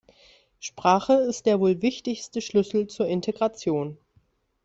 Sprache 0.59 1.13
ist 1.13 1.45
der 1.45 1.59
wohl 1.59 1.83
wichtigste 1.83 2.41
Schlüssel 2.41 2.87
zur 2.87 3.05
Integration. 3.07 3.99